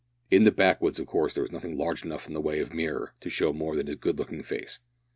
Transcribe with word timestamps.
In 0.31 0.45
the 0.45 0.51
backwoods, 0.51 0.99
of 0.99 1.05
course, 1.05 1.35
there 1.35 1.43
was 1.43 1.51
nothing 1.51 1.77
large 1.77 2.03
enough 2.03 2.25
in 2.25 2.33
the 2.33 2.41
way 2.41 2.59
of 2.59 2.73
mirror 2.73 3.13
to 3.21 3.29
show 3.29 3.53
more 3.53 3.75
than 3.75 3.85
his 3.85 3.97
good 3.97 4.17
looking 4.17 4.41
face. 4.41 4.79